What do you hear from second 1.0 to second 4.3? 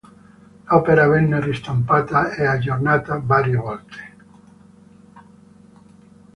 venne ristampata e aggiornata varie volte.